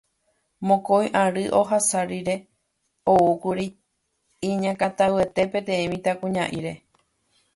[0.69, 2.35] Mokõi ary ohasa rire
[3.15, 3.67] oúkuri
[4.49, 6.73] iñakãtavyete peteĩ mitãkaria'ýre.